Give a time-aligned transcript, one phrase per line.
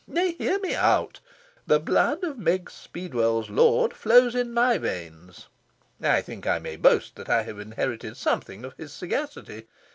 [0.07, 1.19] Nay, hear me out!
[1.67, 5.45] The blood of Meg Speedwell's lord flows in my veins.
[6.01, 9.67] I think I may boast that I have inherited something of his sagacity.